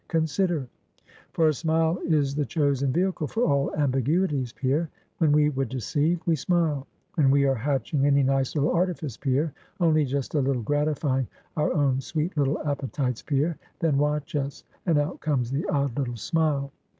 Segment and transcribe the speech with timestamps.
[0.07, 0.67] Consider;
[1.31, 4.89] for a smile is the chosen vehicle for all ambiguities, Pierre.
[5.19, 9.53] When we would deceive, we smile; when we are hatching any nice little artifice, Pierre;
[9.79, 14.97] only just a little gratifying our own sweet little appetites, Pierre; then watch us, and
[14.97, 16.71] out comes the odd little smile.